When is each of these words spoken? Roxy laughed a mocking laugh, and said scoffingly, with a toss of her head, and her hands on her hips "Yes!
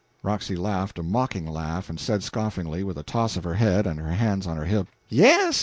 Roxy 0.23 0.55
laughed 0.55 0.97
a 0.97 1.03
mocking 1.03 1.45
laugh, 1.45 1.87
and 1.87 1.99
said 1.99 2.23
scoffingly, 2.23 2.83
with 2.83 2.97
a 2.97 3.03
toss 3.03 3.37
of 3.37 3.43
her 3.43 3.53
head, 3.53 3.85
and 3.85 3.99
her 3.99 4.13
hands 4.13 4.47
on 4.47 4.57
her 4.57 4.65
hips 4.65 4.89
"Yes! 5.09 5.59